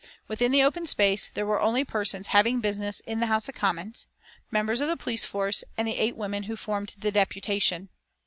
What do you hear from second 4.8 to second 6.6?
of the police force and the eight women who